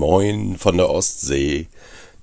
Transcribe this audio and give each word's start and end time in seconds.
Moin 0.00 0.56
von 0.56 0.78
der 0.78 0.88
Ostsee. 0.88 1.68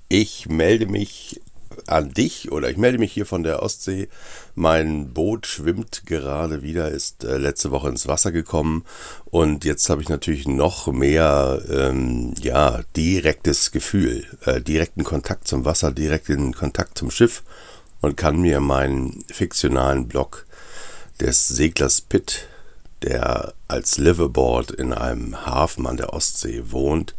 Ich 0.10 0.50
melde 0.50 0.88
mich 0.88 1.40
an 1.86 2.12
dich 2.12 2.52
oder 2.52 2.72
ich 2.72 2.78
melde 2.78 2.98
mich 2.98 3.14
hier 3.14 3.28
von 3.28 3.44
der 3.44 3.62
Ostsee. 3.62 4.10
Mein 4.56 5.14
Boot 5.14 5.46
schwimmt 5.46 6.08
gerade 6.08 6.64
wieder, 6.64 6.90
ist 6.90 7.24
äh, 7.24 7.38
letzte 7.38 7.70
Woche 7.70 7.90
ins 7.90 8.08
Wasser 8.08 8.32
gekommen 8.32 8.84
und 9.26 9.64
jetzt 9.64 9.92
habe 9.92 10.02
ich 10.02 10.10
natürlich 10.10 10.48
noch 10.48 10.88
mehr, 10.88 11.62
ähm, 11.70 12.34
ja, 12.42 12.82
direktes 12.96 13.70
Gefühl, 13.70 14.26
äh, 14.46 14.60
direkten 14.60 15.04
Kontakt 15.04 15.48
zum 15.48 15.64
Wasser, 15.64 15.92
direkten 15.92 16.56
Kontakt 16.56 16.98
zum 16.98 17.12
Schiff 17.12 17.44
und 18.02 18.18
kann 18.18 18.42
mir 18.42 18.60
meinen 18.60 19.24
fiktionalen 19.32 20.08
Blog 20.08 20.48
des 21.20 21.48
Seglers 21.48 22.02
Pitt 22.02 22.48
der 23.04 23.54
als 23.68 23.98
Liveaboard 23.98 24.72
in 24.72 24.94
einem 24.94 25.46
Hafen 25.46 25.86
an 25.86 25.98
der 25.98 26.14
Ostsee 26.14 26.64
wohnt. 26.68 27.16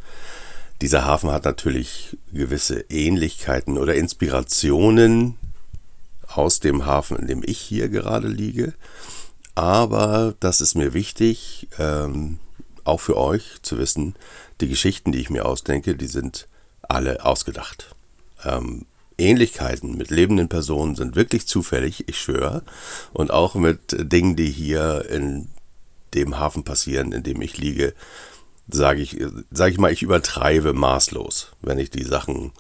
Dieser 0.81 1.05
Hafen 1.05 1.31
hat 1.31 1.45
natürlich 1.45 2.17
gewisse 2.33 2.85
Ähnlichkeiten 2.89 3.79
oder 3.79 3.95
Inspirationen 3.95 5.37
aus 6.27 6.61
dem 6.61 6.87
Hafen, 6.87 7.17
in 7.17 7.27
dem 7.27 7.43
ich 7.45 7.59
hier 7.59 7.89
gerade 7.89 8.29
liege. 8.29 8.75
Aber 9.55 10.35
das 10.39 10.61
ist 10.61 10.77
mir 10.77 10.95
wichtig, 10.95 11.67
ähm, 11.79 12.39
auch 12.85 13.01
für 13.01 13.17
euch 13.17 13.57
zu 13.63 13.79
wissen, 13.79 14.15
die 14.61 14.69
Geschichten, 14.69 15.11
die 15.11 15.21
ich 15.21 15.31
mir 15.31 15.47
ausdenke, 15.47 15.97
die 15.97 16.07
sind 16.07 16.47
alle 16.83 17.25
ausgedacht. 17.25 17.95
Ähm, 18.45 18.87
Ähnlichkeiten 19.19 19.97
mit 19.97 20.11
lebenden 20.11 20.49
Personen 20.49 20.95
sind 20.95 21.17
wirklich 21.17 21.49
zufällig, 21.49 22.09
ich 22.09 22.21
schwöre. 22.21 22.63
Und 23.13 23.33
auch 23.33 23.57
mit 23.57 23.97
Dingen, 23.99 24.37
die 24.37 24.51
hier 24.51 25.07
in 25.11 25.49
dem 26.15 26.39
Hafen 26.39 26.63
passieren, 26.63 27.13
in 27.13 27.25
dem 27.25 27.43
ich 27.43 27.59
liege, 27.59 27.95
sage 28.69 29.01
ich, 29.01 29.19
sage 29.51 29.73
ich 29.73 29.79
mal, 29.79 29.93
ich 29.93 30.03
übertreibe 30.03 30.73
maßlos, 30.73 31.53
wenn 31.63 31.79
ich 31.79 31.91
die 31.91 32.05
Sachen 32.05 32.53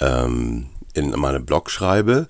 ähm, 0.00 0.70
in 0.94 1.10
meinem 1.10 1.46
Blog 1.46 1.70
schreibe. 1.70 2.28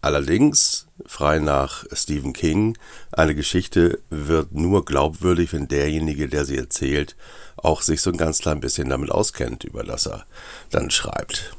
Allerdings, 0.00 0.86
frei 1.06 1.38
nach 1.38 1.84
Stephen 1.92 2.34
King, 2.34 2.76
eine 3.10 3.34
Geschichte 3.34 4.00
wird 4.10 4.52
nur 4.52 4.84
glaubwürdig, 4.84 5.52
wenn 5.52 5.66
derjenige, 5.66 6.28
der 6.28 6.44
sie 6.44 6.58
erzählt, 6.58 7.16
auch 7.56 7.80
sich 7.80 8.02
so 8.02 8.10
ein 8.10 8.18
ganz 8.18 8.40
klein 8.40 8.60
bisschen 8.60 8.90
damit 8.90 9.10
auskennt, 9.10 9.64
über 9.64 9.82
das 9.82 10.06
er 10.06 10.26
dann 10.70 10.90
schreibt. 10.90 11.56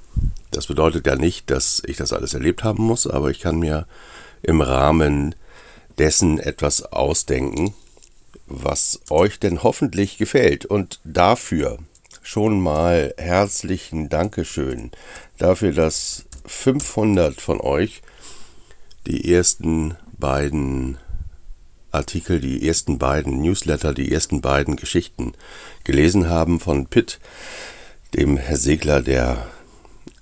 Das 0.51 0.67
bedeutet 0.67 1.07
ja 1.07 1.15
nicht, 1.15 1.49
dass 1.49 1.81
ich 1.85 1.97
das 1.97 2.13
alles 2.13 2.33
erlebt 2.33 2.63
haben 2.63 2.83
muss, 2.83 3.07
aber 3.07 3.31
ich 3.31 3.39
kann 3.39 3.57
mir 3.57 3.87
im 4.43 4.61
Rahmen 4.61 5.33
dessen 5.97 6.39
etwas 6.39 6.83
ausdenken, 6.83 7.73
was 8.47 9.01
euch 9.09 9.39
denn 9.39 9.63
hoffentlich 9.63 10.17
gefällt. 10.17 10.65
Und 10.65 10.99
dafür 11.03 11.79
schon 12.21 12.59
mal 12.59 13.13
herzlichen 13.17 14.09
Dankeschön 14.09 14.91
dafür, 15.37 15.73
dass 15.73 16.25
500 16.45 17.39
von 17.39 17.61
euch 17.61 18.01
die 19.07 19.31
ersten 19.33 19.95
beiden 20.17 20.97
Artikel, 21.91 22.39
die 22.39 22.67
ersten 22.67 22.97
beiden 22.97 23.41
Newsletter, 23.41 23.93
die 23.93 24.11
ersten 24.11 24.41
beiden 24.41 24.75
Geschichten 24.75 25.33
gelesen 25.83 26.29
haben 26.29 26.59
von 26.59 26.87
Pitt, 26.87 27.19
dem 28.13 28.39
Segler, 28.51 29.01
der 29.01 29.47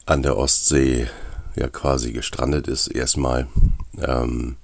an 0.06 0.24
der 0.24 0.38
Ostsee 0.38 1.08
ja 1.56 1.68
quasi 1.68 2.12
gestrandet 2.12 2.68
ist, 2.68 2.88
erstmal. 2.88 3.48
Ähm, 4.00 4.58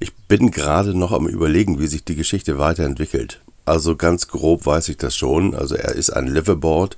ich 0.00 0.14
bin 0.14 0.50
gerade 0.50 0.96
noch 0.96 1.12
am 1.12 1.28
Überlegen, 1.28 1.78
wie 1.78 1.86
sich 1.86 2.04
die 2.04 2.16
Geschichte 2.16 2.58
weiterentwickelt. 2.58 3.40
Also 3.64 3.96
ganz 3.96 4.28
grob 4.28 4.66
weiß 4.66 4.88
ich 4.88 4.96
das 4.96 5.16
schon. 5.16 5.54
Also 5.54 5.74
er 5.74 5.94
ist 5.94 6.10
ein 6.10 6.26
Liveaboard. 6.26 6.96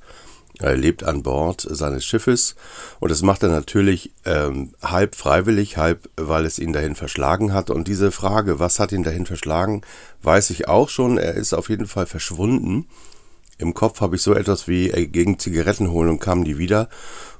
Er 0.60 0.76
lebt 0.76 1.02
an 1.02 1.24
Bord 1.24 1.66
seines 1.68 2.04
Schiffes 2.04 2.54
und 3.00 3.10
das 3.10 3.22
macht 3.22 3.42
er 3.42 3.48
natürlich 3.48 4.12
ähm, 4.24 4.72
halb 4.80 5.16
freiwillig, 5.16 5.78
halb 5.78 6.08
weil 6.16 6.46
es 6.46 6.60
ihn 6.60 6.72
dahin 6.72 6.94
verschlagen 6.94 7.52
hat. 7.52 7.70
Und 7.70 7.88
diese 7.88 8.12
Frage, 8.12 8.60
was 8.60 8.78
hat 8.78 8.92
ihn 8.92 9.02
dahin 9.02 9.26
verschlagen, 9.26 9.82
weiß 10.22 10.50
ich 10.50 10.68
auch 10.68 10.88
schon. 10.88 11.18
Er 11.18 11.34
ist 11.34 11.54
auf 11.54 11.70
jeden 11.70 11.88
Fall 11.88 12.06
verschwunden. 12.06 12.86
Im 13.58 13.74
Kopf 13.74 14.00
habe 14.00 14.16
ich 14.16 14.22
so 14.22 14.32
etwas 14.32 14.68
wie, 14.68 14.90
er 14.90 15.06
ging 15.06 15.38
Zigaretten 15.38 15.90
holen 15.90 16.08
und 16.08 16.20
kam 16.20 16.40
nie 16.40 16.56
wieder. 16.56 16.88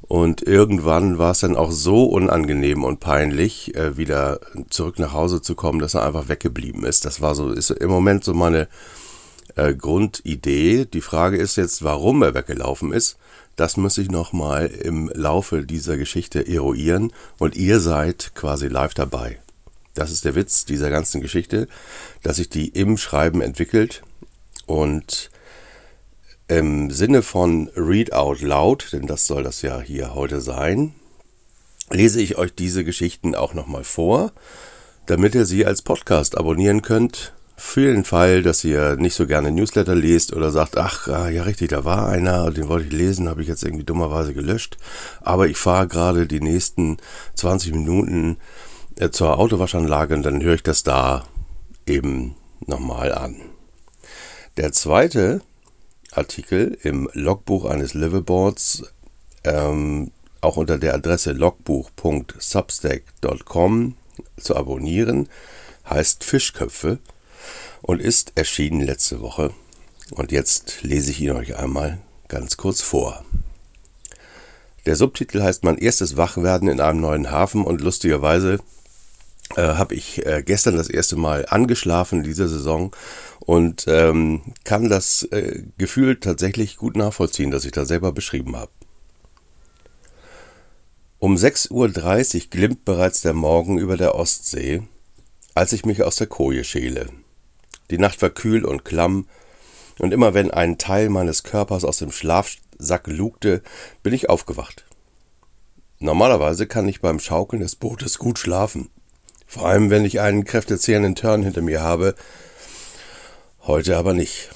Und 0.07 0.43
irgendwann 0.43 1.19
war 1.19 1.31
es 1.31 1.41
dann 1.41 1.57
auch 1.57 1.71
so 1.71 2.05
unangenehm 2.05 2.85
und 2.85 3.01
peinlich, 3.01 3.75
äh, 3.75 3.97
wieder 3.97 4.41
zurück 4.69 4.99
nach 4.99 5.13
Hause 5.13 5.41
zu 5.41 5.55
kommen, 5.55 5.79
dass 5.79 5.95
er 5.95 6.05
einfach 6.05 6.29
weggeblieben 6.29 6.85
ist. 6.85 7.05
Das 7.05 7.21
war 7.21 7.35
so, 7.35 7.51
ist 7.51 7.71
im 7.71 7.91
Moment 7.91 8.23
so 8.23 8.35
meine 8.35 8.69
äh, 9.57 9.75
Grundidee. 9.75 10.85
Die 10.85 11.01
Frage 11.01 11.39
ist 11.39 11.57
jetzt, 11.57 11.83
warum 11.85 12.23
er 12.23 12.35
weggelaufen 12.35 12.93
ist. 12.93 13.17
Das 13.57 13.77
muss 13.77 13.99
ich 13.99 14.11
nochmal 14.11 14.67
im 14.67 15.11
Laufe 15.15 15.63
dieser 15.63 15.97
Geschichte 15.97 16.47
eruieren 16.47 17.13
und 17.39 17.57
ihr 17.57 17.81
seid 17.81 18.33
quasi 18.35 18.67
live 18.67 18.95
dabei. 18.95 19.39
Das 19.95 20.11
ist 20.11 20.25
der 20.25 20.35
Witz 20.35 20.65
dieser 20.65 20.91
ganzen 20.91 21.21
Geschichte, 21.21 21.69
dass 22.23 22.37
sich 22.37 22.49
die 22.49 22.69
im 22.69 22.99
Schreiben 22.99 23.41
entwickelt 23.41 24.03
und 24.67 25.31
im 26.49 26.91
Sinne 26.91 27.23
von 27.23 27.71
Read 27.75 28.13
Out 28.13 28.43
Loud, 28.43 28.93
denn 28.93 29.07
das 29.07 29.27
soll 29.27 29.43
das 29.43 29.63
ja 29.63 29.81
hier 29.81 30.15
heute 30.15 30.41
sein, 30.41 30.95
lese 31.91 32.21
ich 32.21 32.37
euch 32.37 32.55
diese 32.55 32.85
Geschichten 32.85 33.35
auch 33.35 33.55
nochmal 33.55 33.85
vor, 33.85 34.33
damit 35.07 35.35
ihr 35.35 35.47
sie 35.47 35.67
als 35.67 35.83
Podcast 35.83 36.37
abonnieren 36.37 36.83
könnt. 36.83 37.33
Für 37.57 37.93
den 37.93 38.05
Fall, 38.05 38.43
dass 38.43 38.65
ihr 38.65 38.97
nicht 38.97 39.15
so 39.15 39.29
gerne 39.29 39.53
Newsletter 39.53 39.95
lest 39.95 40.33
oder 40.33 40.51
sagt, 40.51 40.77
ach 40.77 41.07
ah, 41.07 41.29
ja 41.29 41.45
richtig, 41.45 41.69
da 41.69 41.85
war 41.85 42.09
einer, 42.09 42.51
den 42.51 42.69
wollte 42.69 42.87
ich 42.87 42.93
lesen, 42.93 43.29
habe 43.29 43.43
ich 43.43 43.49
jetzt 43.49 43.63
irgendwie 43.63 43.85
dummerweise 43.85 44.35
gelöscht. 44.35 44.77
Aber 45.21 45.47
ich 45.47 45.57
fahre 45.57 45.87
gerade 45.87 46.27
die 46.27 46.41
nächsten 46.41 46.97
20 47.37 47.73
Minuten 47.73 48.39
äh, 48.97 49.11
zur 49.11 49.39
Autowaschanlage 49.39 50.15
und 50.15 50.25
dann 50.25 50.43
höre 50.43 50.57
ich 50.57 50.65
das 50.65 50.83
da 50.83 51.25
eben 51.87 52.35
nochmal 52.67 53.13
an. 53.13 53.37
Der 54.57 54.73
zweite 54.73 55.41
Artikel 56.15 56.79
im 56.83 57.09
Logbuch 57.13 57.65
eines 57.65 57.95
Liveaboards, 57.95 58.85
ähm, 59.45 60.11
auch 60.41 60.57
unter 60.57 60.79
der 60.79 60.95
Adresse 60.95 61.33
logbuch.substack.com 61.33 63.97
zu 64.39 64.57
abonnieren, 64.57 65.29
heißt 65.89 66.25
Fischköpfe 66.25 66.99
und 67.83 68.01
ist 68.01 68.33
erschienen 68.37 68.81
letzte 68.81 69.21
Woche. 69.21 69.53
Und 70.13 70.33
jetzt 70.33 70.83
lese 70.83 71.11
ich 71.11 71.21
ihn 71.21 71.33
euch 71.33 71.57
einmal 71.57 71.99
ganz 72.29 72.57
kurz 72.57 72.83
vor. 72.83 73.25
Der 74.87 74.97
Subtitel 74.97 75.43
heißt 75.43 75.65
Mein 75.65 75.79
erstes 75.79 76.17
Wachwerden 76.17 76.69
in 76.69 76.81
einem 76.81 77.01
neuen 77.01 77.31
Hafen 77.31 77.65
und 77.65 77.81
lustigerweise 77.81 78.59
äh, 79.57 79.63
habe 79.63 79.95
ich 79.95 80.25
äh, 80.27 80.43
gestern 80.45 80.77
das 80.77 80.89
erste 80.89 81.17
Mal 81.17 81.47
angeschlafen 81.49 82.19
in 82.19 82.25
dieser 82.25 82.49
Saison 82.49 82.95
und 83.47 83.85
ähm, 83.89 84.55
kann 84.65 84.89
das 84.89 85.23
äh, 85.31 85.63
Gefühl 85.79 86.17
tatsächlich 86.17 86.77
gut 86.77 86.97
nachvollziehen, 86.97 87.51
das 87.51 87.65
ich 87.65 87.73
da 87.73 87.85
selber 87.85 88.13
beschrieben 88.13 88.57
habe. 88.57 88.71
Um 91.19 91.37
6.30 91.37 91.71
Uhr 91.71 92.51
glimmt 92.51 92.85
bereits 92.85 93.23
der 93.23 93.35
Morgen 93.35 93.79
über 93.79 93.97
der 93.97 94.15
Ostsee, 94.15 94.83
als 95.55 95.73
ich 95.73 95.87
mich 95.87 96.03
aus 96.03 96.17
der 96.17 96.27
Koje 96.27 96.65
schäle. 96.65 97.09
Die 97.91 97.99
Nacht 97.99 98.21
war 98.23 98.31
kühl 98.31 98.65
und 98.65 98.85
klamm, 98.85 99.27
und 99.99 100.13
immer 100.13 100.35
wenn 100.35 100.51
ein 100.51 100.79
Teil 100.79 101.09
meines 101.09 101.43
Körpers 101.45 101.85
aus 101.85 101.99
dem 101.99 102.11
Schlafsack 102.11 103.07
lugte, 103.07 103.63
bin 104.03 104.13
ich 104.13 104.29
aufgewacht. 104.29 104.85
Normalerweise 106.01 106.67
kann 106.67 106.89
ich 106.89 107.01
beim 107.01 107.21
Schaukeln 107.21 107.63
des 107.63 107.77
Bootes 107.77 108.19
gut 108.19 108.39
schlafen. 108.39 108.91
Vor 109.47 109.67
allem, 109.67 109.91
wenn 109.91 110.05
ich 110.05 110.21
einen 110.21 110.45
kräftezehrenden 110.45 111.15
Turn 111.15 111.43
hinter 111.43 111.63
mir 111.63 111.81
habe. 111.81 112.17
Heute 113.67 113.97
aber 113.97 114.13
nicht. 114.13 114.51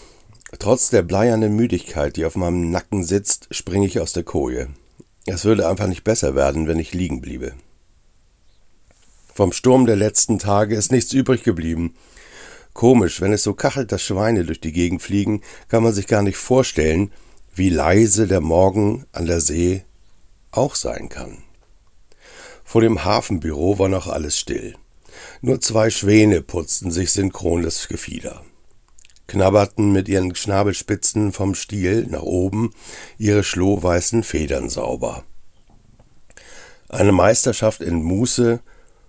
Trotz 0.59 0.91
der 0.91 1.01
bleiernen 1.01 1.57
Müdigkeit, 1.57 2.17
die 2.17 2.27
auf 2.27 2.37
meinem 2.37 2.71
Nacken 2.71 3.05
sitzt, 3.05 3.49
springe 3.51 3.87
ich 3.87 4.01
aus 4.01 4.13
der 4.13 4.23
Koje. 4.23 4.69
Es 5.25 5.47
würde 5.47 5.67
einfach 5.67 5.87
nicht 5.87 6.05
besser 6.05 6.35
werden, 6.35 6.69
wenn 6.69 6.79
ich 6.79 6.93
liegen 6.93 7.23
bliebe. 7.23 7.55
Vom 9.33 9.53
Sturm 9.53 9.87
der 9.87 9.97
letzten 9.97 10.39
Tage 10.39 10.77
ist 10.77 10.93
nichts 10.93 11.15
übrig 11.15 11.43
geblieben. 11.43 11.95
Komisch, 12.75 13.23
wenn 13.23 13.33
es 13.33 13.43
so 13.43 13.55
kachelt, 13.55 13.93
dass 13.93 14.03
Schweine 14.03 14.45
durch 14.45 14.61
die 14.61 14.73
Gegend 14.73 15.01
fliegen, 15.01 15.41
kann 15.69 15.83
man 15.83 15.95
sich 15.95 16.07
gar 16.07 16.23
nicht 16.23 16.37
vorstellen, 16.37 17.11
wie 17.55 17.71
leise 17.71 18.27
der 18.27 18.43
Morgen 18.43 19.07
an 19.13 19.25
der 19.25 19.41
See 19.41 19.85
auch 20.51 20.75
sein 20.75 21.09
kann. 21.09 21.39
Vor 22.63 22.83
dem 22.83 23.07
Hafenbüro 23.07 23.79
war 23.79 23.89
noch 23.89 24.07
alles 24.07 24.39
still. 24.39 24.75
Nur 25.41 25.63
zwei 25.63 25.89
Schwäne 25.89 26.43
putzten 26.43 26.91
sich 26.91 27.11
synchron 27.11 27.63
das 27.63 27.89
Gefieder, 27.89 28.43
knabberten 29.29 29.93
mit 29.93 30.09
ihren 30.09 30.35
Schnabelspitzen 30.35 31.33
vom 31.33 31.55
Stiel 31.55 32.07
nach 32.09 32.23
oben 32.23 32.75
ihre 33.19 33.45
schlohweißen 33.45 34.25
Federn 34.25 34.69
sauber. 34.69 35.23
Eine 36.89 37.13
Meisterschaft 37.13 37.81
in 37.81 38.03
Muße 38.03 38.61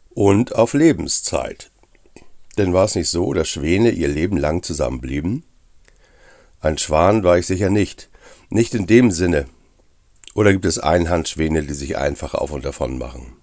und 0.09 0.53
auf 0.53 0.73
Lebenszeit. 0.73 1.71
Denn 2.57 2.73
war 2.73 2.85
es 2.85 2.95
nicht 2.95 3.09
so, 3.09 3.33
dass 3.33 3.47
Schwäne 3.47 3.91
ihr 3.91 4.09
Leben 4.09 4.37
lang 4.37 4.63
zusammenblieben? 4.63 5.43
Ein 6.59 6.77
Schwan 6.77 7.23
war 7.23 7.37
ich 7.37 7.47
sicher 7.47 7.69
nicht, 7.69 8.09
Nicht 8.51 8.73
in 8.73 8.87
dem 8.87 9.11
Sinne. 9.11 9.45
Oder 10.33 10.51
gibt 10.51 10.65
es 10.65 10.79
Einhandschwäne, 10.79 11.63
die 11.63 11.73
sich 11.73 11.97
einfach 11.97 12.33
auf 12.33 12.51
und 12.51 12.65
davon 12.65 12.97
machen? 12.97 13.37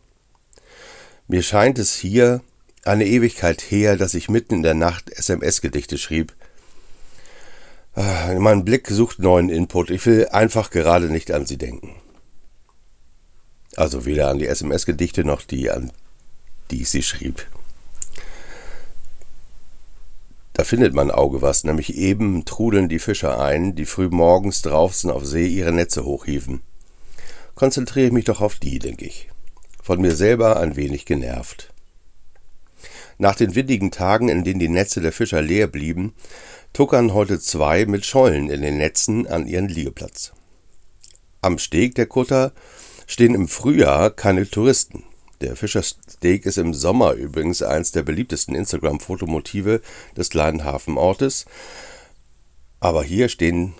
Mir 1.28 1.42
scheint 1.42 1.78
es 1.78 1.94
hier 1.94 2.42
eine 2.84 3.06
Ewigkeit 3.06 3.62
her, 3.62 3.96
dass 3.96 4.14
ich 4.14 4.28
mitten 4.28 4.54
in 4.54 4.62
der 4.62 4.74
Nacht 4.74 5.10
SMS-Gedichte 5.10 5.98
schrieb. 5.98 6.35
Ah, 7.96 8.34
mein 8.38 8.62
Blick 8.62 8.88
sucht 8.88 9.20
neuen 9.20 9.48
Input. 9.48 9.88
Ich 9.88 10.04
will 10.04 10.28
einfach 10.28 10.68
gerade 10.68 11.08
nicht 11.08 11.30
an 11.32 11.46
sie 11.46 11.56
denken. 11.56 11.96
Also 13.74 14.04
weder 14.04 14.28
an 14.28 14.38
die 14.38 14.46
SMS-Gedichte 14.46 15.24
noch 15.24 15.40
die, 15.40 15.70
an 15.70 15.90
die 16.70 16.82
ich 16.82 16.90
sie 16.90 17.02
schrieb. 17.02 17.46
Da 20.52 20.64
findet 20.64 20.92
mein 20.92 21.10
Auge 21.10 21.40
was, 21.40 21.64
nämlich 21.64 21.96
eben 21.96 22.44
trudeln 22.44 22.90
die 22.90 22.98
Fischer 22.98 23.40
ein, 23.40 23.74
die 23.74 23.86
früh 23.86 24.08
morgens 24.08 24.60
draußen 24.60 25.10
auf 25.10 25.24
See 25.24 25.46
ihre 25.46 25.72
Netze 25.72 26.04
hochhieven. 26.04 26.60
Konzentriere 27.54 28.08
ich 28.08 28.12
mich 28.12 28.26
doch 28.26 28.42
auf 28.42 28.56
die, 28.56 28.78
denke 28.78 29.06
ich. 29.06 29.30
Von 29.82 30.02
mir 30.02 30.14
selber 30.14 30.60
ein 30.60 30.76
wenig 30.76 31.06
genervt. 31.06 31.72
Nach 33.18 33.34
den 33.34 33.54
windigen 33.54 33.90
Tagen, 33.90 34.28
in 34.28 34.44
denen 34.44 34.60
die 34.60 34.68
Netze 34.68 35.00
der 35.00 35.12
Fischer 35.12 35.40
leer 35.40 35.66
blieben, 35.66 36.14
tuckern 36.72 37.14
heute 37.14 37.40
zwei 37.40 37.86
mit 37.86 38.04
Schollen 38.04 38.50
in 38.50 38.62
den 38.62 38.76
Netzen 38.76 39.26
an 39.26 39.46
ihren 39.46 39.68
Liegeplatz. 39.68 40.32
Am 41.40 41.58
Steg 41.58 41.94
der 41.94 42.06
Kutter 42.06 42.52
stehen 43.06 43.34
im 43.34 43.48
Frühjahr 43.48 44.10
keine 44.10 44.48
Touristen. 44.48 45.04
Der 45.40 45.54
Fischersteak 45.54 46.46
ist 46.46 46.58
im 46.58 46.74
Sommer 46.74 47.12
übrigens 47.12 47.62
eins 47.62 47.92
der 47.92 48.02
beliebtesten 48.02 48.54
Instagram-Fotomotive 48.54 49.80
des 50.16 50.30
kleinen 50.30 50.64
Hafenortes. 50.64 51.44
Aber 52.80 53.04
hier 53.04 53.28
stehen 53.28 53.74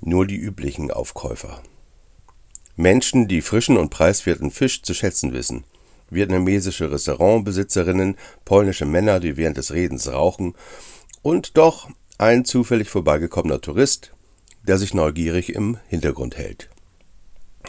nur 0.00 0.26
die 0.26 0.36
üblichen 0.36 0.90
Aufkäufer. 0.90 1.62
Menschen, 2.76 3.26
die 3.26 3.42
frischen 3.42 3.76
und 3.76 3.90
preiswerten 3.90 4.50
Fisch 4.50 4.82
zu 4.82 4.94
schätzen 4.94 5.32
wissen. 5.32 5.64
Vietnamesische 6.10 6.90
Restaurantbesitzerinnen, 6.90 8.16
polnische 8.44 8.86
Männer, 8.86 9.20
die 9.20 9.36
während 9.36 9.56
des 9.56 9.72
Redens 9.72 10.10
rauchen 10.10 10.54
und 11.22 11.56
doch 11.56 11.90
ein 12.18 12.44
zufällig 12.44 12.90
vorbeigekommener 12.90 13.60
Tourist, 13.60 14.12
der 14.66 14.78
sich 14.78 14.94
neugierig 14.94 15.54
im 15.54 15.78
Hintergrund 15.88 16.36
hält. 16.36 16.68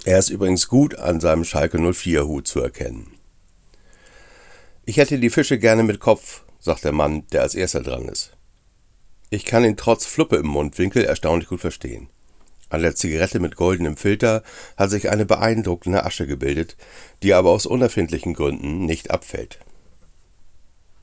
Er 0.05 0.19
ist 0.19 0.29
übrigens 0.29 0.67
gut 0.67 0.95
an 0.95 1.19
seinem 1.19 1.43
Schalke 1.43 1.77
04 1.79 2.25
Hut 2.25 2.47
zu 2.47 2.61
erkennen. 2.61 3.13
Ich 4.85 4.97
hätte 4.97 5.19
die 5.19 5.29
Fische 5.29 5.59
gerne 5.59 5.83
mit 5.83 5.99
Kopf, 5.99 6.43
sagt 6.59 6.83
der 6.83 6.93
Mann, 6.93 7.27
der 7.31 7.41
als 7.41 7.55
erster 7.55 7.81
dran 7.81 8.07
ist. 8.07 8.35
Ich 9.29 9.45
kann 9.45 9.63
ihn 9.63 9.77
trotz 9.77 10.05
Fluppe 10.05 10.37
im 10.37 10.47
Mundwinkel 10.47 11.03
erstaunlich 11.03 11.49
gut 11.49 11.61
verstehen. 11.61 12.09
An 12.69 12.81
der 12.81 12.95
Zigarette 12.95 13.39
mit 13.39 13.55
goldenem 13.55 13.97
Filter 13.97 14.43
hat 14.77 14.89
sich 14.89 15.09
eine 15.09 15.25
beeindruckende 15.25 16.05
Asche 16.05 16.27
gebildet, 16.27 16.77
die 17.23 17.33
aber 17.33 17.49
aus 17.49 17.65
unerfindlichen 17.65 18.33
Gründen 18.33 18.85
nicht 18.85 19.11
abfällt. 19.11 19.59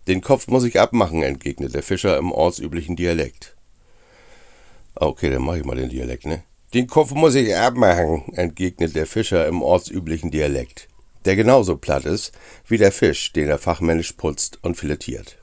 Den 0.06 0.20
Kopf 0.20 0.46
muss 0.46 0.64
ich 0.64 0.78
abmachen, 0.78 1.22
entgegnet 1.22 1.74
der 1.74 1.82
Fischer 1.82 2.16
im 2.18 2.30
ortsüblichen 2.30 2.94
Dialekt. 2.94 3.56
Okay, 4.94 5.30
dann 5.30 5.42
mache 5.42 5.58
ich 5.58 5.64
mal 5.64 5.76
den 5.76 5.88
Dialekt, 5.88 6.26
ne? 6.26 6.42
Den 6.72 6.86
Kopf 6.86 7.12
muss 7.12 7.34
ich 7.34 7.54
abmachen, 7.56 8.32
entgegnet 8.34 8.94
der 8.94 9.06
Fischer 9.06 9.46
im 9.46 9.62
ortsüblichen 9.62 10.30
Dialekt 10.30 10.88
der 11.26 11.36
genauso 11.36 11.76
platt 11.76 12.06
ist 12.06 12.32
wie 12.66 12.78
der 12.78 12.92
Fisch, 12.92 13.32
den 13.32 13.48
er 13.48 13.58
fachmännisch 13.58 14.12
putzt 14.12 14.58
und 14.62 14.76
filetiert. 14.76 15.38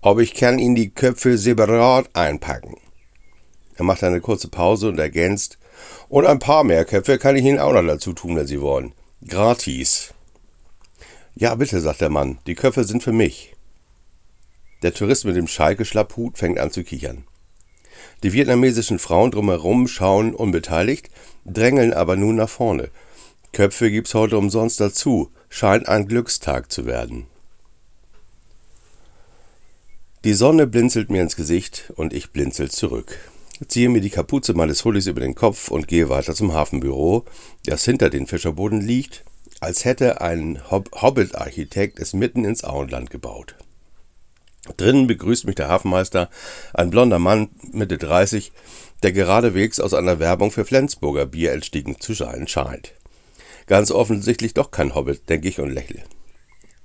Ob 0.00 0.18
ich 0.18 0.34
kann 0.34 0.58
Ihnen 0.58 0.74
die 0.74 0.90
Köpfe 0.90 1.38
separat 1.38 2.08
einpacken. 2.14 2.76
Er 3.76 3.84
macht 3.84 4.02
eine 4.02 4.20
kurze 4.20 4.48
Pause 4.48 4.88
und 4.88 4.98
ergänzt, 4.98 5.58
und 6.08 6.26
ein 6.26 6.38
paar 6.38 6.64
mehr 6.64 6.84
Köpfe 6.84 7.18
kann 7.18 7.36
ich 7.36 7.44
Ihnen 7.44 7.58
auch 7.58 7.72
noch 7.72 7.86
dazu 7.86 8.12
tun, 8.12 8.36
wenn 8.36 8.46
Sie 8.46 8.60
wollen. 8.60 8.92
Gratis. 9.26 10.14
Ja, 11.34 11.54
bitte, 11.54 11.80
sagt 11.80 12.00
der 12.00 12.08
Mann, 12.08 12.38
die 12.46 12.54
Köpfe 12.54 12.84
sind 12.84 13.02
für 13.02 13.12
mich. 13.12 13.54
Der 14.82 14.94
Tourist 14.94 15.24
mit 15.24 15.36
dem 15.36 15.46
Schalke-Schlapphut 15.46 16.38
fängt 16.38 16.58
an 16.58 16.70
zu 16.70 16.84
kichern. 16.84 17.24
Die 18.22 18.32
vietnamesischen 18.32 18.98
Frauen 18.98 19.30
drumherum 19.30 19.88
schauen 19.88 20.34
unbeteiligt, 20.34 21.10
drängeln 21.44 21.92
aber 21.92 22.16
nun 22.16 22.36
nach 22.36 22.48
vorne 22.48 22.90
Köpfe 23.56 23.90
gibt's 23.90 24.12
heute 24.12 24.36
umsonst 24.36 24.80
dazu. 24.80 25.30
Scheint 25.48 25.88
ein 25.88 26.06
Glückstag 26.06 26.70
zu 26.70 26.84
werden. 26.84 27.26
Die 30.24 30.34
Sonne 30.34 30.66
blinzelt 30.66 31.08
mir 31.08 31.22
ins 31.22 31.36
Gesicht 31.36 31.90
und 31.96 32.12
ich 32.12 32.32
blinzel 32.32 32.70
zurück. 32.70 33.18
Ziehe 33.68 33.88
mir 33.88 34.02
die 34.02 34.10
Kapuze 34.10 34.52
meines 34.52 34.84
Hullis 34.84 35.06
über 35.06 35.20
den 35.20 35.34
Kopf 35.34 35.70
und 35.70 35.88
gehe 35.88 36.08
weiter 36.10 36.34
zum 36.34 36.52
Hafenbüro, 36.52 37.24
das 37.64 37.84
hinter 37.84 38.10
den 38.10 38.26
Fischerboden 38.26 38.80
liegt, 38.82 39.24
als 39.60 39.84
hätte 39.84 40.20
ein 40.20 40.70
Hob 40.70 40.90
Hobbit-Architekt 41.00 41.98
es 41.98 42.12
mitten 42.12 42.44
ins 42.44 42.64
Auenland 42.64 43.10
gebaut. 43.10 43.56
Drinnen 44.76 45.06
begrüßt 45.06 45.46
mich 45.46 45.54
der 45.54 45.68
Hafenmeister, 45.68 46.28
ein 46.74 46.90
blonder 46.90 47.18
Mann 47.18 47.48
Mitte 47.72 47.96
30, 47.96 48.52
der 49.02 49.12
geradewegs 49.12 49.80
aus 49.80 49.94
einer 49.94 50.18
Werbung 50.18 50.50
für 50.50 50.64
Flensburger 50.64 51.24
Bier 51.24 51.52
entstiegen 51.52 51.98
zu 51.98 52.12
sein 52.12 52.48
scheint. 52.48 52.92
Ganz 53.66 53.90
offensichtlich 53.90 54.54
doch 54.54 54.70
kein 54.70 54.94
Hobbit, 54.94 55.28
denke 55.28 55.48
ich 55.48 55.60
und 55.60 55.70
lächle. 55.70 56.02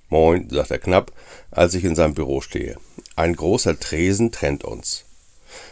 Moin, 0.09 0.49
sagt 0.49 0.71
er 0.71 0.79
knapp, 0.79 1.11
als 1.51 1.73
ich 1.73 1.83
in 1.83 1.95
seinem 1.95 2.13
Büro 2.13 2.41
stehe. 2.41 2.77
Ein 3.15 3.35
großer 3.35 3.79
Tresen 3.79 4.31
trennt 4.31 4.63
uns. 4.63 5.05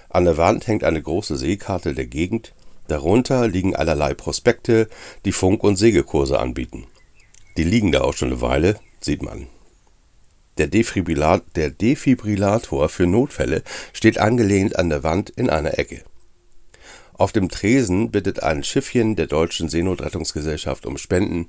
An 0.10 0.26
der 0.26 0.38
Wand 0.38 0.68
hängt 0.68 0.84
eine 0.84 1.02
große 1.02 1.38
Seekarte 1.38 1.94
der 1.94 2.08
Gegend, 2.08 2.54
darunter 2.88 3.48
liegen 3.48 3.76
allerlei 3.76 4.14
Prospekte, 4.14 4.90
die 5.26 5.32
Funk- 5.32 5.64
und 5.64 5.76
Segelkurse 5.76 6.40
anbieten. 6.40 6.88
Die 7.58 7.64
liegen 7.64 7.92
da 7.92 8.02
auch 8.02 8.14
schon 8.14 8.30
eine 8.30 8.42
Weile, 8.42 8.80
sieht 9.00 9.22
man. 9.22 9.48
Der, 10.58 10.68
der 10.68 11.70
Defibrillator 11.70 12.90
für 12.90 13.08
Notfälle 13.08 13.64
steht 13.94 14.18
angelehnt 14.18 14.78
an 14.78 14.90
der 14.90 15.04
Wand 15.04 15.30
in 15.30 15.50
einer 15.50 15.80
Ecke. 15.80 16.04
Auf 17.14 17.32
dem 17.32 17.50
Tresen 17.50 18.12
bittet 18.12 18.44
ein 18.44 18.64
Schiffchen 18.64 19.16
der 19.16 19.28
Deutschen 19.28 19.68
Seenotrettungsgesellschaft 19.68 20.86
um 20.86 20.98
Spenden. 20.98 21.48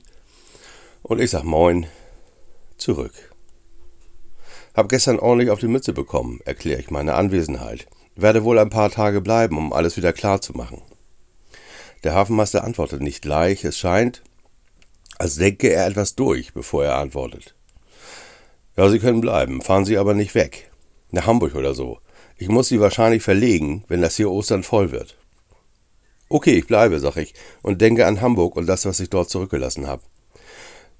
Und 1.02 1.20
ich 1.20 1.30
sag 1.30 1.44
Moin 1.44 1.86
zurück. 2.76 3.12
Hab 4.74 4.88
gestern 4.88 5.18
ordentlich 5.18 5.50
auf 5.50 5.60
die 5.60 5.68
Mütze 5.68 5.92
bekommen, 5.92 6.40
erkläre 6.44 6.80
ich 6.80 6.90
meine 6.90 7.14
Anwesenheit. 7.14 7.86
Werde 8.20 8.44
wohl 8.44 8.58
ein 8.58 8.70
paar 8.70 8.90
Tage 8.90 9.20
bleiben, 9.20 9.56
um 9.56 9.72
alles 9.72 9.96
wieder 9.96 10.12
klar 10.12 10.40
zu 10.40 10.52
machen. 10.52 10.82
Der 12.04 12.14
Hafenmeister 12.14 12.64
antwortet 12.64 13.00
nicht 13.00 13.22
gleich. 13.22 13.64
Es 13.64 13.78
scheint, 13.78 14.22
als 15.18 15.36
denke 15.36 15.68
er 15.68 15.86
etwas 15.86 16.16
durch, 16.16 16.52
bevor 16.52 16.84
er 16.84 16.96
antwortet. 16.96 17.54
Ja, 18.76 18.88
Sie 18.88 18.98
können 18.98 19.20
bleiben, 19.20 19.62
fahren 19.62 19.84
Sie 19.84 19.98
aber 19.98 20.14
nicht 20.14 20.34
weg. 20.34 20.70
Nach 21.10 21.26
Hamburg 21.26 21.54
oder 21.54 21.74
so. 21.74 21.98
Ich 22.36 22.48
muss 22.48 22.68
Sie 22.68 22.80
wahrscheinlich 22.80 23.22
verlegen, 23.22 23.84
wenn 23.88 24.02
das 24.02 24.16
hier 24.16 24.30
Ostern 24.30 24.62
voll 24.62 24.90
wird. 24.92 25.16
Okay, 26.28 26.52
ich 26.52 26.66
bleibe, 26.66 27.00
sag 27.00 27.16
ich, 27.16 27.34
und 27.62 27.80
denke 27.80 28.06
an 28.06 28.20
Hamburg 28.20 28.54
und 28.56 28.66
das, 28.66 28.86
was 28.86 29.00
ich 29.00 29.10
dort 29.10 29.30
zurückgelassen 29.30 29.86
habe. 29.86 30.02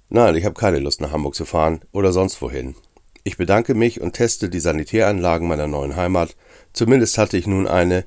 Nein, 0.09 0.35
ich 0.37 0.45
habe 0.45 0.55
keine 0.55 0.81
Lust 0.81 1.01
nach 1.01 1.13
Hamburg 1.13 1.35
zu 1.35 1.45
fahren 1.45 1.81
oder 1.93 2.13
sonst 2.13 2.43
wohin. 2.43 2.75
Ich 3.23 3.37
bedanke 3.37 3.75
mich 3.75 4.01
und 4.01 4.15
teste 4.15 4.49
die 4.49 4.61
Sanitäranlagen 4.61 5.47
meiner 5.47 5.67
neuen 5.67 5.95
Heimat. 5.95 6.35
Zumindest 6.73 7.19
hatte 7.19 7.37
ich 7.37 7.47
nun 7.47 7.67
eine, 7.67 8.05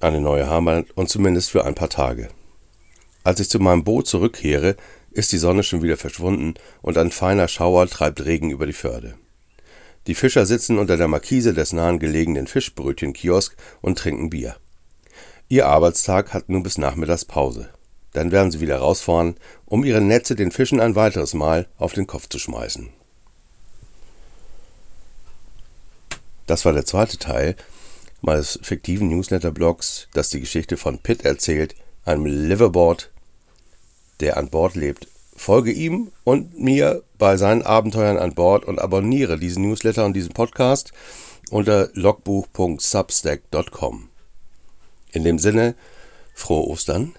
eine 0.00 0.20
neue 0.20 0.48
Heimat 0.48 0.86
und 0.94 1.08
zumindest 1.08 1.50
für 1.50 1.64
ein 1.64 1.74
paar 1.74 1.90
Tage. 1.90 2.28
Als 3.24 3.40
ich 3.40 3.50
zu 3.50 3.58
meinem 3.58 3.84
Boot 3.84 4.06
zurückkehre, 4.06 4.76
ist 5.10 5.32
die 5.32 5.38
Sonne 5.38 5.62
schon 5.62 5.82
wieder 5.82 5.96
verschwunden 5.96 6.54
und 6.82 6.98
ein 6.98 7.10
feiner 7.10 7.48
Schauer 7.48 7.86
treibt 7.88 8.24
Regen 8.24 8.50
über 8.50 8.66
die 8.66 8.72
Förde. 8.72 9.14
Die 10.06 10.14
Fischer 10.14 10.46
sitzen 10.46 10.78
unter 10.78 10.96
der 10.96 11.08
Markise 11.08 11.52
des 11.52 11.72
nahen 11.72 11.98
gelegenen 11.98 12.46
Fischbrötchenkiosk 12.46 13.56
und 13.80 13.98
trinken 13.98 14.30
Bier. 14.30 14.56
Ihr 15.48 15.66
Arbeitstag 15.66 16.32
hat 16.32 16.48
nun 16.48 16.62
bis 16.62 16.78
nachmittags 16.78 17.24
Pause. 17.24 17.70
Dann 18.12 18.32
werden 18.32 18.50
sie 18.50 18.60
wieder 18.60 18.78
rausfahren, 18.78 19.36
um 19.66 19.84
ihre 19.84 20.00
Netze 20.00 20.34
den 20.34 20.50
Fischen 20.50 20.80
ein 20.80 20.94
weiteres 20.94 21.34
Mal 21.34 21.68
auf 21.76 21.92
den 21.92 22.06
Kopf 22.06 22.28
zu 22.28 22.38
schmeißen. 22.38 22.90
Das 26.46 26.64
war 26.64 26.72
der 26.72 26.86
zweite 26.86 27.18
Teil 27.18 27.56
meines 28.20 28.58
fiktiven 28.62 29.08
Newsletter-Blogs, 29.08 30.08
das 30.12 30.28
die 30.30 30.40
Geschichte 30.40 30.76
von 30.76 30.98
Pitt 30.98 31.24
erzählt, 31.24 31.76
einem 32.04 32.26
Liverboard, 32.26 33.12
der 34.20 34.36
an 34.36 34.50
Bord 34.50 34.74
lebt. 34.74 35.06
Folge 35.36 35.70
ihm 35.70 36.10
und 36.24 36.58
mir 36.58 37.04
bei 37.16 37.36
seinen 37.36 37.62
Abenteuern 37.62 38.18
an 38.18 38.34
Bord 38.34 38.64
und 38.64 38.80
abonniere 38.80 39.38
diesen 39.38 39.68
Newsletter 39.68 40.04
und 40.04 40.14
diesen 40.14 40.32
Podcast 40.32 40.92
unter 41.50 41.90
logbuch.substack.com. 41.94 44.08
In 45.12 45.24
dem 45.24 45.38
Sinne, 45.38 45.74
frohe 46.34 46.68
Ostern 46.68 47.14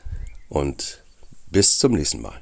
und 0.50 1.04
bis 1.48 1.80
zum 1.80 1.94
nächsten 1.94 2.22
Mal. 2.22 2.40